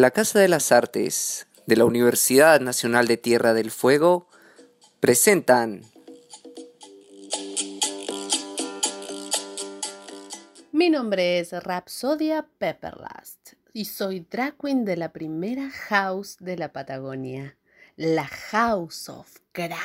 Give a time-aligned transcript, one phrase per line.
[0.00, 4.28] La Casa de las Artes de la Universidad Nacional de Tierra del Fuego
[4.98, 5.82] presentan
[10.72, 16.72] Mi nombre es Rapsodia Pepperlast y soy drag queen de la primera house de la
[16.72, 17.58] Patagonia,
[17.96, 19.76] la House of Kra.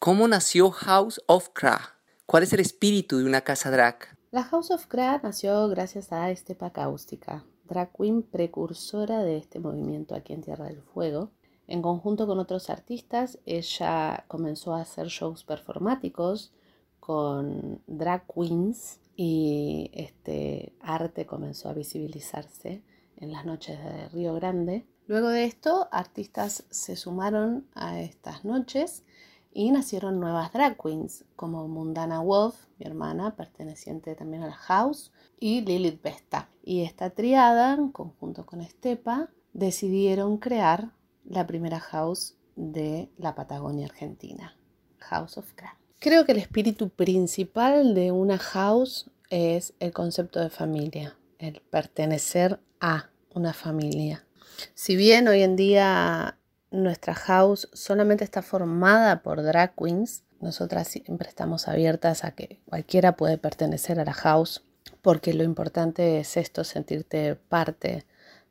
[0.00, 1.94] ¿Cómo nació House of Kra?
[2.26, 4.18] ¿Cuál es el espíritu de una casa drag?
[4.32, 7.90] La House of Kra nació gracias a Estepa Cáustica, drag
[8.30, 11.30] precursora de este movimiento aquí en Tierra del Fuego.
[11.66, 16.52] En conjunto con otros artistas, ella comenzó a hacer shows performáticos
[17.00, 22.82] con drag queens y este arte comenzó a visibilizarse
[23.16, 24.86] en las noches de Río Grande.
[25.06, 29.04] Luego de esto, artistas se sumaron a estas noches
[29.52, 35.12] y nacieron nuevas drag queens como Mundana Wolf, mi hermana, perteneciente también a la House,
[35.40, 36.45] y Lilith Vesta.
[36.68, 40.90] Y esta triada, en conjunto con Estepa, decidieron crear
[41.24, 44.56] la primera house de la Patagonia Argentina,
[44.98, 45.76] House of Crack.
[46.00, 52.58] Creo que el espíritu principal de una house es el concepto de familia, el pertenecer
[52.80, 54.26] a una familia.
[54.74, 56.36] Si bien hoy en día
[56.72, 63.16] nuestra house solamente está formada por drag queens, nosotras siempre estamos abiertas a que cualquiera
[63.16, 64.64] puede pertenecer a la house,
[65.06, 68.04] porque lo importante es esto, sentirte parte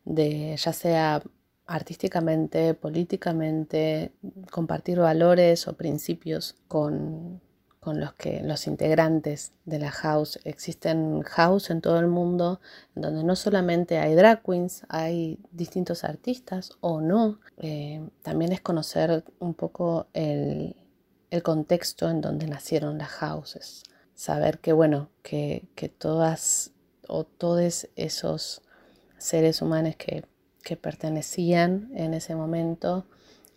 [0.05, 1.21] de ya sea
[1.65, 4.13] artísticamente, políticamente,
[4.51, 7.41] compartir valores o principios con,
[7.81, 10.39] con los que los integrantes de la house.
[10.45, 12.61] Existen house en todo el mundo
[12.93, 17.41] donde no solamente hay drag queens hay distintos artistas o no.
[17.57, 20.73] Eh, también es conocer un poco el,
[21.43, 23.83] contexto en donde nacieron las houses
[24.15, 26.71] saber que bueno que, todas
[27.07, 28.63] o todos esos
[29.17, 30.25] seres humanos que,
[30.63, 33.05] que pertenecían en ese momento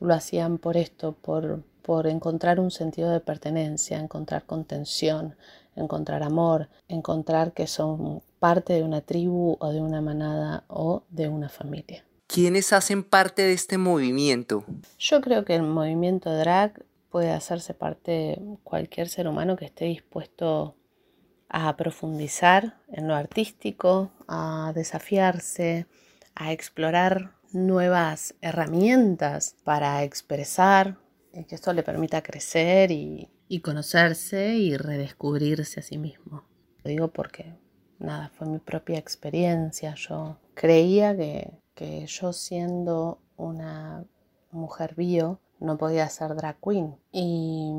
[0.01, 5.37] lo hacían por esto por por encontrar un sentido de pertenencia, encontrar contención,
[5.75, 11.31] encontrar amor, encontrar que son parte de una tribu o de una manada o de
[11.31, 12.05] una familia.
[12.27, 14.65] ¿Quiénes hacen parte de este movimiento?
[14.99, 20.77] Yo creo que el movimiento drag puede hacerse parte cualquier ser humano que esté dispuesto
[21.49, 25.87] a profundizar en lo artístico, a desafiarse,
[26.35, 30.99] a explorar nuevas herramientas para expresar
[31.47, 33.31] que esto le permita crecer y,
[33.63, 36.45] conocerse y redescubrirse a sí mismo.
[36.83, 37.55] Lo digo porque,
[37.99, 39.95] nada, fue mi propia experiencia.
[39.95, 44.05] Yo creía que, que yo siendo una
[44.51, 46.97] mujer bio no podía ser drag queen.
[47.13, 47.73] Y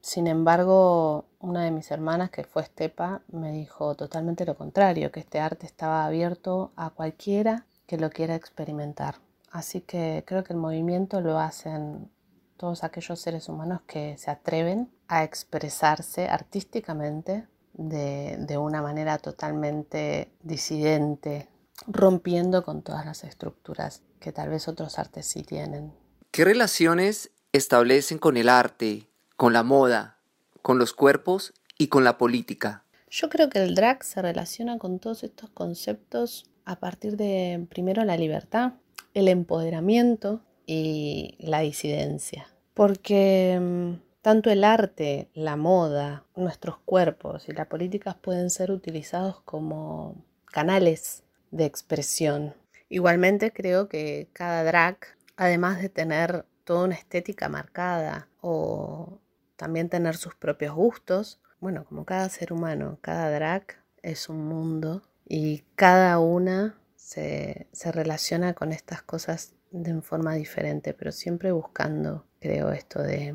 [0.00, 5.20] sin embargo, una de mis hermanas, que fue Estepa, me dijo totalmente lo contrario, que
[5.20, 9.16] este arte estaba abierto a cualquiera que lo quiera experimentar.
[9.50, 12.10] Así que creo que el movimiento lo hacen
[12.56, 21.48] todos aquellos seres humanos que se atreven a expresarse artísticamente de, una manera totalmente disidente,
[21.86, 25.92] rompiendo con todas las estructuras que tal vez otros artes sí tienen.
[26.36, 29.06] ¿Qué relaciones establecen con el arte,
[29.38, 30.18] con la moda,
[30.60, 32.84] con los cuerpos y con la política?
[33.08, 38.04] Yo creo que el drag se relaciona con todos estos conceptos a partir de, primero,
[38.04, 38.74] la libertad,
[39.14, 42.46] el empoderamiento, y la disidencia.
[42.74, 49.40] Porque mm, tanto el arte, la moda, nuestros cuerpos y las políticas pueden ser utilizados
[49.40, 52.52] como canales de expresión.
[52.90, 59.20] Igualmente creo que cada drag, además de tener toda una estética marcada o
[59.56, 63.64] también tener sus propios gustos, bueno, como cada ser humano, cada drag
[64.02, 70.94] es un mundo y cada una se, se relaciona con estas cosas de forma diferente,
[70.94, 73.34] pero siempre buscando, creo, esto de,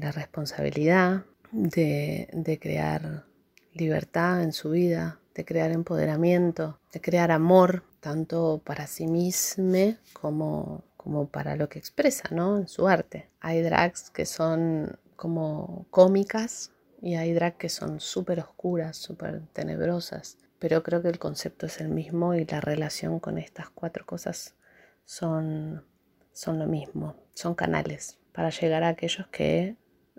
[0.00, 3.24] la responsabilidad, de, crear
[3.72, 10.82] libertad en su vida, de crear empoderamiento, de crear amor, tanto para sí mismo como,
[10.96, 12.58] como para lo que expresa ¿no?
[12.58, 13.30] en su arte.
[13.38, 20.38] Hay drags que son como cómicas y hay drags que son súper oscuras, súper tenebrosas,
[20.58, 24.56] pero creo que el concepto es el mismo y la relación con estas cuatro cosas
[25.04, 25.84] son,
[26.32, 29.76] son lo mismo, son canales para llegar a aquellos que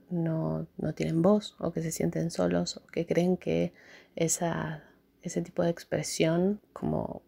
[0.10, 0.65] no,
[0.95, 3.74] tienen voz o que se sienten solos o que creen que
[4.15, 4.83] esa,
[5.21, 7.21] ese tipo de expresión como,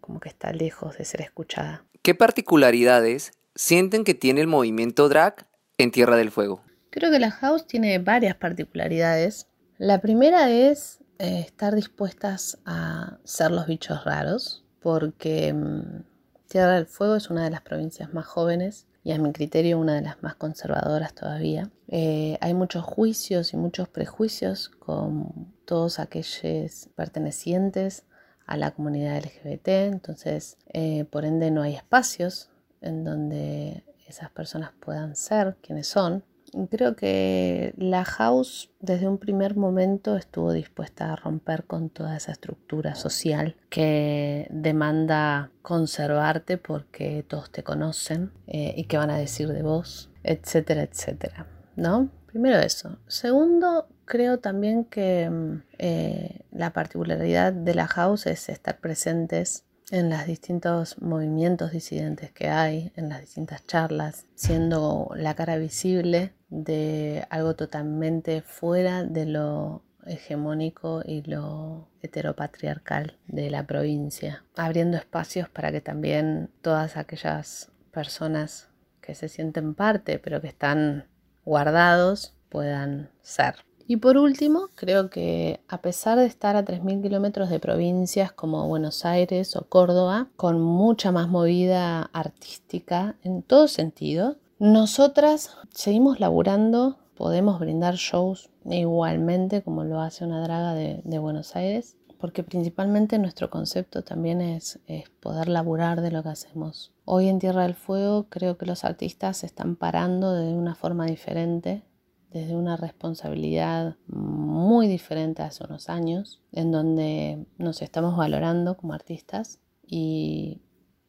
[0.00, 1.84] como que está lejos de ser escuchada.
[2.02, 5.46] ¿Qué particularidades sienten que tiene el movimiento drag
[5.78, 6.62] en Tierra del Fuego?
[6.90, 9.48] Creo que la house tiene varias particularidades.
[9.78, 16.04] La primera es eh, estar dispuestas a ser los bichos raros, porque mm,
[16.48, 19.94] Tierra del Fuego es una de las provincias más jóvenes y a mi criterio una
[19.94, 21.70] de las más conservadoras todavía.
[21.88, 28.04] Eh, hay muchos juicios y muchos prejuicios con todos aquellos pertenecientes
[28.46, 34.72] a la comunidad LGBT, entonces eh, por ende no hay espacios en donde esas personas
[34.80, 36.24] puedan ser quienes son
[36.70, 42.32] creo que la house desde un primer momento estuvo dispuesta a romper con toda esa
[42.32, 49.48] estructura social que demanda conservarte porque todos te conocen eh, y qué van a decir
[49.48, 51.46] de vos, etcétera, etcétera.
[51.76, 52.10] ¿No?
[52.26, 52.98] Primero eso.
[53.06, 60.10] Segundo, creo también que mm, eh, la particularidad de la house es estar presentes en
[60.10, 67.26] los distintos movimientos disidentes que hay, en las distintas charlas, siendo la cara visible de
[67.30, 75.72] algo totalmente fuera de lo hegemónico y lo heteropatriarcal de la provincia, abriendo espacios para
[75.72, 78.68] que también todas aquellas personas
[79.00, 81.06] que se sienten parte pero que están
[81.44, 83.56] guardados puedan ser.
[83.86, 88.66] Y por último, creo que a pesar de estar a 3.000 kilómetros de provincias como
[88.66, 96.96] Buenos Aires o Córdoba, con mucha más movida artística en todo sentido, nosotras seguimos laburando,
[97.18, 103.50] podemos brindar shows igualmente como lo hace una draga de, Buenos Aires, porque principalmente nuestro
[103.50, 104.80] concepto también es,
[105.20, 106.94] poder laburar de lo que hacemos.
[107.04, 111.04] Hoy en Tierra del Fuego creo que los artistas se están parando de una forma
[111.04, 111.82] diferente
[112.30, 119.60] desde una responsabilidad muy diferente hace unos años, en donde nos estamos valorando como artistas
[119.86, 120.62] y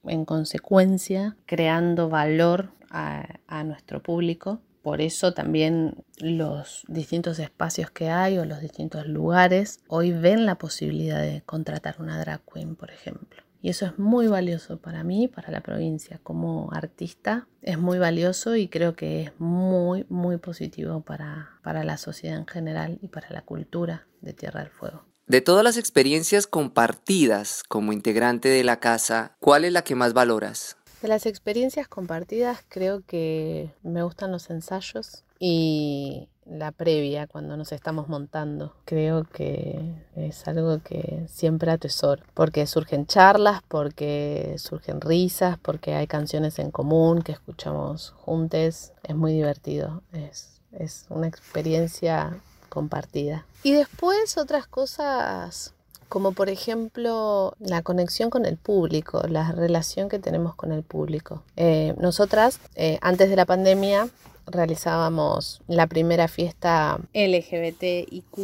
[0.07, 4.61] en consecuencia creando valor a, a nuestro público.
[4.81, 10.59] Por eso también los distintos espacios que hay o los distintos lugares hoy ven la
[10.59, 13.45] posibilidad de contratar una drag queen, por ejemplo.
[13.65, 16.19] Y eso es muy valioso para mí, para la provincia.
[16.21, 21.97] Como artista es muy valioso y creo que es muy, muy positivo para, para la
[21.97, 25.05] sociedad en general y para la cultura de Tierra del Fuego.
[25.27, 30.13] De todas las experiencias compartidas como integrante de la casa, ¿cuál es la que más
[30.13, 30.77] valoras?
[31.01, 37.71] De las experiencias compartidas creo que me gustan los ensayos y la previa cuando nos
[37.71, 38.75] estamos montando.
[38.85, 46.05] Creo que es algo que siempre atesoro, porque surgen charlas, porque surgen risas, porque hay
[46.05, 48.91] canciones en común que escuchamos juntos.
[49.01, 52.39] Es muy divertido, es, es una experiencia
[52.75, 53.47] compartida.
[53.63, 55.73] Y después otras cosas
[56.09, 61.41] como por ejemplo la conexión con el público, la relación que tenemos con el público.
[61.55, 64.07] Eh, nosotras, eh, antes de la pandemia,
[64.47, 68.37] realizábamos la primera fiesta LGBTIQ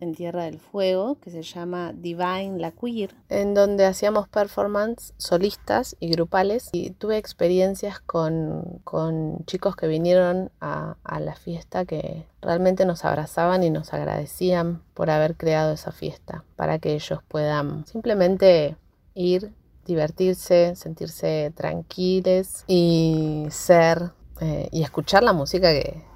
[0.00, 5.96] en Tierra del Fuego, que se llama Divine La Queer, en donde hacíamos performance solistas
[6.00, 6.70] y grupales.
[6.72, 13.04] Y tuve experiencias con, con chicos que vinieron a, a la fiesta que realmente nos
[13.04, 18.76] abrazaban y nos agradecían por haber creado esa fiesta, para que ellos puedan simplemente
[19.14, 19.52] ir
[19.88, 26.06] divertirse, sentirse tranquiles y ser eh, y escuchar la música que,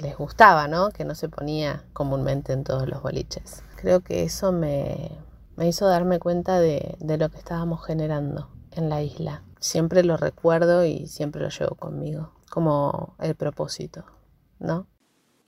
[0.00, 0.88] les gustaba, ¿no?
[0.90, 3.62] Que no se ponía comúnmente en todos los boliches.
[3.76, 5.10] Creo que eso me,
[5.58, 9.42] hizo darme cuenta de, de, lo que estábamos generando en la isla.
[9.60, 14.06] Siempre lo recuerdo y siempre lo llevo conmigo, como el propósito,
[14.58, 14.86] ¿no?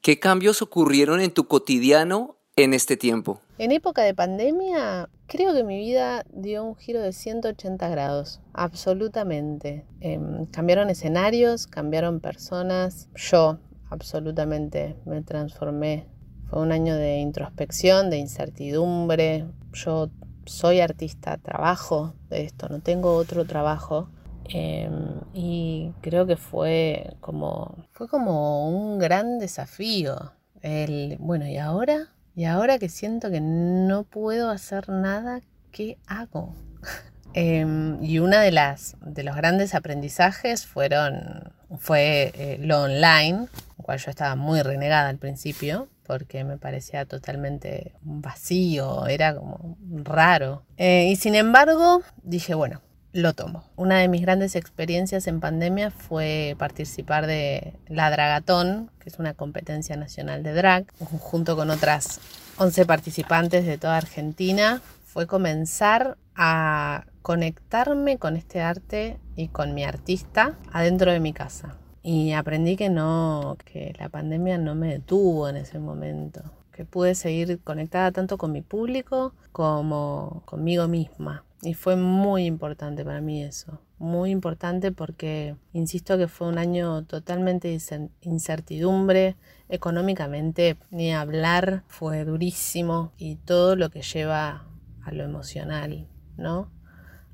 [0.02, 3.40] ¿Qué cambios ocurrieron en tu cotidiano en este tiempo?
[3.58, 9.84] En época de pandemia, creo que mi vida dio un giro de 180 grados, absolutamente.
[10.00, 13.58] Em, cambiaron escenarios, cambiaron personas, yo
[13.90, 16.06] absolutamente me transformé.
[16.48, 19.46] Fue un año de introspección, de incertidumbre.
[19.72, 20.08] Yo
[20.46, 24.08] soy artista, trabajo de esto, no tengo otro trabajo.
[24.48, 30.32] Em, y creo que fue como, fue como un gran desafío.
[30.62, 32.15] El, bueno, ¿y ahora?
[32.37, 35.40] Y ahora que siento que no puedo hacer nada,
[35.73, 36.55] ¿qué hago?
[37.38, 43.49] Em, y una de las de los grandes aprendizajes fueron fue eh, lo online,
[43.87, 50.64] cual yo estaba muy renegada al principio porque me parecía totalmente vacío, era como raro.
[50.76, 52.81] Eh, y sin embargo, dije, bueno,
[53.16, 53.64] lo tomo.
[53.76, 59.35] Una de mis grandes experiencias en pandemia fue participar de la Dragatón, que es una
[59.35, 62.20] competencia nacional de drag, junto con otras
[62.58, 64.82] 11 participantes de toda Argentina.
[65.04, 71.76] Fue comenzar a conectarme con este arte y con mi artista adentro de mi casa.
[72.02, 77.14] Y aprendí que no, que la pandemia no me detuvo en ese momento, que pude
[77.14, 83.42] seguir conectada tanto con mi público como conmigo misma Y fue muy importante para mí
[83.42, 83.80] eso.
[83.99, 87.76] Muy importante porque, insisto que fue un año totalmente
[88.20, 89.35] incertidumbre.
[89.68, 94.64] Económicamente, ni hablar, fue durísimo y todo lo que lleva
[95.02, 96.06] a lo emocional,
[96.37, 96.70] ¿no?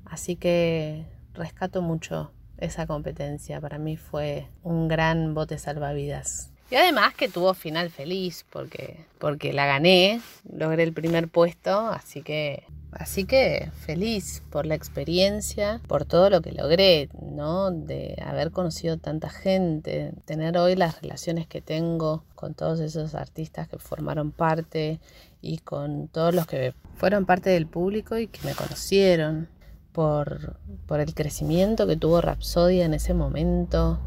[0.03, 3.61] Así que rescato mucho esa competencia.
[3.61, 6.51] Para mí fue un gran bote salvavidas.
[6.71, 10.21] Y además que tuvo final feliz porque, porque la gané,
[10.51, 12.63] logré el primer puesto, así que,
[12.97, 17.71] así que feliz por la experiencia, por todo lo que logré, ¿no?
[17.71, 23.67] De haber conocido tanta gente, tener hoy las relaciones que tengo con todos esos artistas
[23.67, 24.99] que formaron parte
[25.41, 29.49] y con todos los que fueron parte del público y que me conocieron
[29.91, 30.57] por,
[30.87, 33.99] por el crecimiento que tuvo Rapsodia en ese momento.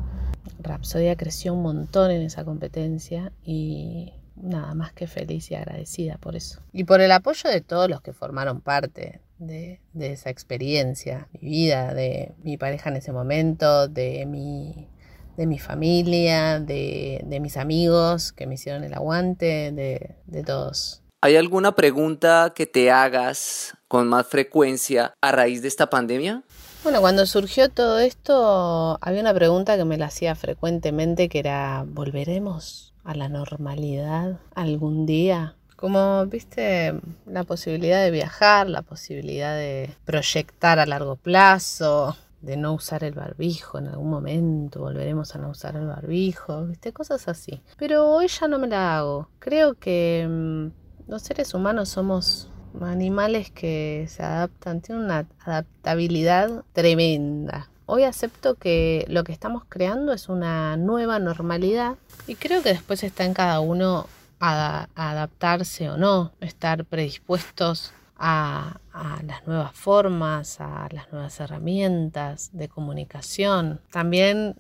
[0.59, 6.37] Rapsodia creció un montón en esa competencia y nada más que feliz y agradecida por
[6.37, 6.61] eso.
[6.73, 11.49] Y por el apoyo de todos los que formaron parte de, de esa experiencia, mi
[11.49, 14.89] vida, de mi pareja en ese momento, de mi,
[15.37, 21.03] de mi familia, de, de mis amigos que me hicieron el aguante, de, de todos.
[21.23, 26.45] ¿Hay alguna pregunta que te hagas con más frecuencia a raíz de esta pandemia?
[26.87, 31.85] Bueno, cuando surgió todo esto, había una pregunta que me la hacía frecuentemente que era,
[31.85, 35.57] ¿volveremos a la normalidad algún día?
[35.75, 36.95] Como, viste,
[37.27, 43.15] la posibilidad de viajar, la posibilidad de proyectar a largo plazo, de no usar el
[43.15, 47.65] barbijo en algún momento, volveremos a no usar el barbijo, viste, cosas así.
[47.79, 49.29] Pero hoy ya no me la hago.
[49.41, 52.49] Creo que mm, los seres humanos somos
[52.83, 57.69] animales que se adaptan, tienen una adaptabilidad tremenda.
[57.87, 63.05] Hoy acepto que lo que estamos creando es una nueva normalidad y creo que después
[63.05, 64.09] está en cada uno
[64.41, 72.51] a, adaptarse o no, estar predispuestos a, a, las nuevas formas, a las nuevas herramientas
[72.53, 73.81] de comunicación.
[73.91, 74.57] También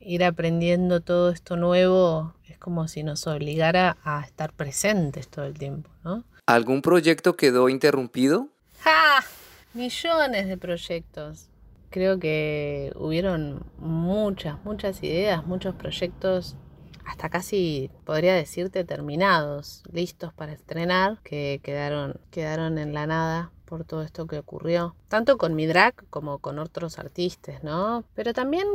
[0.00, 5.58] ir aprendiendo todo esto nuevo es como si nos obligara a estar presentes todo el
[5.58, 6.24] tiempo, ¿no?
[6.48, 8.48] ¿Algún proyecto quedó interrumpido?
[8.80, 9.22] ¡Ja!
[9.74, 11.50] Millones de proyectos.
[11.90, 16.56] Creo que hubieron muchas, muchas ideas, muchos proyectos,
[17.04, 23.84] hasta casi podría decirte terminados, listos para estrenar, que quedaron, quedaron en la nada por
[23.84, 28.04] todo esto que ocurrió, tanto con mi drag como con otros artistas, ¿no?
[28.14, 28.66] Pero también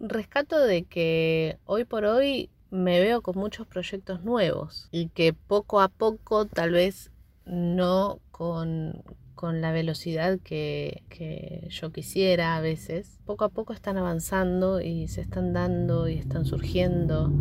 [0.00, 5.80] rescato de que hoy por hoy me veo con muchos proyectos nuevos y que poco
[5.82, 7.12] a poco, tal vez
[7.44, 9.04] no con,
[9.42, 15.20] la velocidad que, que, yo quisiera a veces, poco a poco están avanzando y se
[15.20, 17.32] están dando y están surgiendo.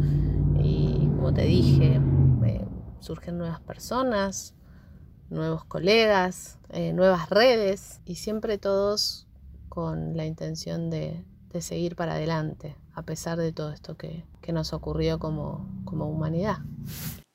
[0.64, 2.02] Y como te dije,
[2.44, 2.66] eh,
[3.00, 4.56] surgen nuevas personas,
[5.30, 9.28] nuevos colegas, eh, nuevas redes y siempre todos
[9.70, 14.74] con la intención de, de seguir para adelante, a pesar de todo esto que, nos
[14.74, 16.58] ocurrió como, como humanidad.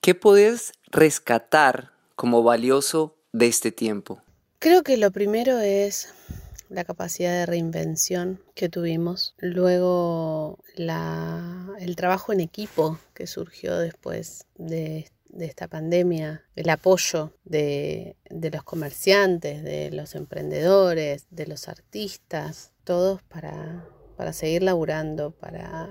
[0.03, 4.21] ¿Qué puedes rescatar como valioso de este tiempo?
[4.59, 6.13] Creo que lo primero es
[6.69, 14.45] la capacidad de reinvención que tuvimos, luego la, el trabajo en equipo que surgió después
[14.57, 21.69] de, de esta pandemia, el apoyo de, de, los comerciantes, de los emprendedores, de los
[21.69, 23.85] artistas, todos para,
[24.17, 25.89] para seguir laburando, para,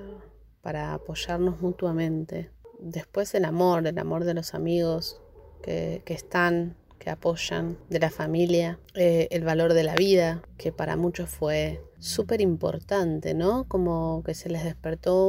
[0.61, 2.51] para apoyarnos mutuamente.
[2.79, 5.21] Después el amor, el amor de los amigos
[5.61, 10.71] que, que están, que apoyan, de la familia, eh, el valor de la vida, que
[10.71, 13.67] para muchos fue súper importante, ¿no?
[13.67, 15.27] Como que se les despertó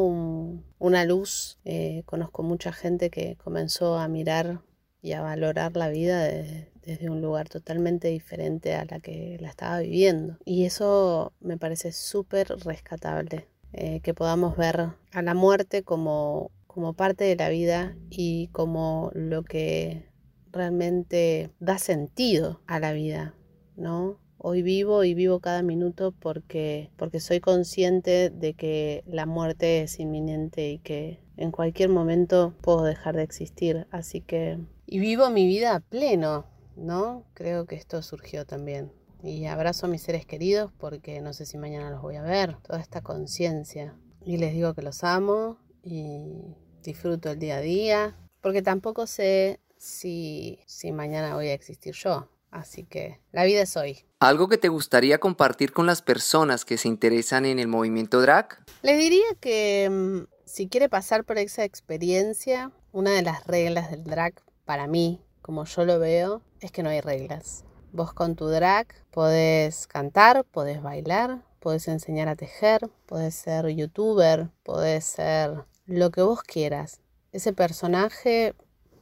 [0.78, 1.58] una luz.
[1.64, 4.60] Eh, conozco mucha gente que comenzó a mirar
[5.02, 9.48] y a valorar la vida desde, desde un lugar totalmente diferente a la que la
[9.48, 10.38] estaba viviendo.
[10.44, 16.94] Y eso me parece súper rescatable, eh, que podamos ver a la muerte como, como
[16.94, 20.08] parte de la vida y como lo que
[20.52, 23.34] realmente da sentido a la vida,
[23.76, 24.20] ¿no?
[24.38, 29.98] Hoy vivo y vivo cada minuto porque, porque soy consciente de que la muerte es
[29.98, 33.86] inminente y que en cualquier momento puedo dejar de existir.
[33.90, 34.58] Así que...
[34.86, 37.24] Y vivo mi vida a pleno, ¿no?
[37.34, 38.92] Creo que esto surgió también.
[39.22, 42.56] Y abrazo a mis seres queridos porque no sé si mañana los voy a ver.
[42.62, 43.96] Toda esta conciencia.
[44.24, 48.16] Y les digo que los amo y disfruto el día a día.
[48.40, 52.28] Porque tampoco sé si, si mañana voy a existir yo.
[52.52, 54.06] Así que la vida es hoy.
[54.20, 58.64] ¿Algo que te gustaría compartir con las personas que se interesan en el movimiento drag?
[58.82, 64.04] Les diría que mm, si quiere pasar por esa experiencia, una de las reglas del
[64.04, 67.64] drag para mí como yo lo veo, es que no hay reglas.
[67.92, 74.50] Vos con tu drag podés cantar, podés bailar, podés enseñar a tejer, podés ser youtuber,
[74.64, 77.00] podés ser lo que vos quieras.
[77.30, 78.54] Ese personaje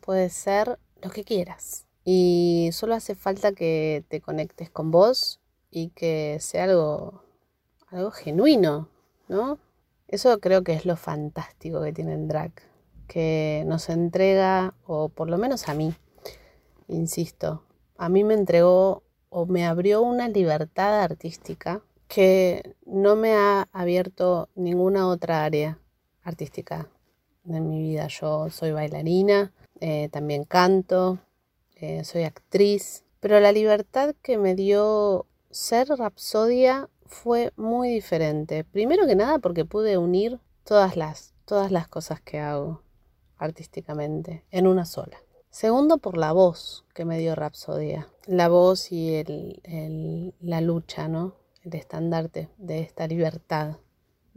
[0.03, 1.87] puede ser lo que quieras.
[2.05, 5.41] Y solo hace falta que te conectes con vos
[5.71, 7.23] y que sea algo,
[7.89, 8.91] algo genuino,
[9.29, 9.59] ¿no?
[10.09, 12.53] Eso creo que es lo fantástico que tiene el drag,
[13.15, 15.95] que nos entrega, o por lo menos a mí,
[16.89, 17.63] insisto,
[17.97, 24.49] a mí me entregó o me abrió una libertad artística que no me ha abierto
[24.57, 25.79] ninguna otra área
[26.25, 26.89] artística
[27.49, 28.09] en mi vida.
[28.09, 31.21] Yo soy bailarina, eh, también canto,
[31.77, 38.65] eh, soy actriz, pero la libertad que me dio ser Rapsodia fue muy diferente.
[38.65, 42.84] Primero que nada porque pude unir todas las, todas las cosas que hago
[43.45, 45.19] artísticamente en una sola.
[45.51, 48.09] Segundo, por la voz que me dio Rapsodia.
[48.27, 51.37] La voz y el, la lucha, ¿no?
[51.63, 53.77] El estandarte de esta libertad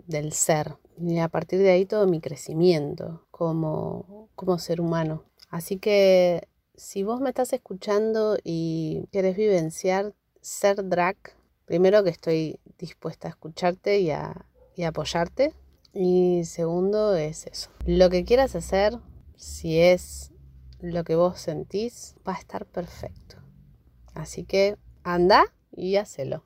[0.06, 0.76] del ser.
[1.00, 5.24] Y a partir de ahí todo mi crecimiento como, como ser humano.
[5.50, 11.18] Así que si vos me estás escuchando y quieres vivenciar ser drag,
[11.66, 14.46] primero que estoy dispuesta a escucharte y a,
[14.76, 15.54] y apoyarte.
[16.00, 17.72] Y segundo es eso.
[17.88, 19.00] Lo que quieras hacer,
[19.36, 20.30] si es
[20.80, 23.38] lo que vos sentís, va a estar perfecto.
[24.13, 26.44] Así que anda y hacelo.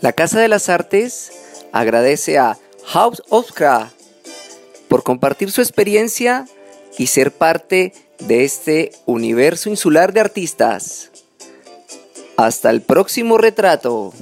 [0.00, 1.32] La Casa de las Artes
[1.72, 3.50] agradece a House of
[4.88, 6.46] por compartir su experiencia
[6.96, 11.10] y ser parte de este universo insular de artistas.
[12.36, 14.12] Hasta el próximo retrato.